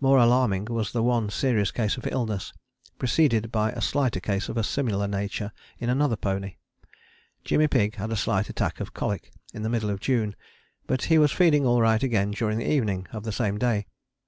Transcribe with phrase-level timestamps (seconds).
[0.00, 2.52] More alarming was the one serious case of illness,
[2.98, 6.56] preceded by a slighter case of a similar nature in another pony.
[7.44, 10.34] Jimmy Pigg had a slight attack of colic in the middle of June,
[10.88, 13.86] but he was feeding all right again during the evening of the same day.